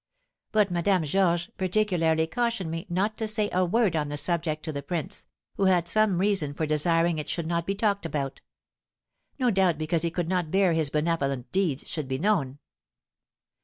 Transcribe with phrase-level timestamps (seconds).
[0.51, 4.71] But Madame Georges particularly cautioned me not to say a word on the subject to
[4.71, 5.25] the prince,
[5.57, 8.41] who had some reason for desiring it should not be talked about,
[9.37, 12.57] no doubt because he could not bear his benevolent deeds should be known.